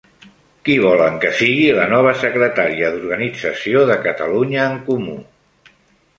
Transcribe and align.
Qui 0.69 0.77
volen 0.85 1.19
que 1.25 1.31
sigui 1.41 1.67
la 1.79 1.85
nova 1.91 2.13
Secretaria 2.23 2.91
d'Organització 2.97 3.85
de 3.93 4.01
Catalunya 4.09 4.67
en 4.73 4.83
Comú? 4.91 5.17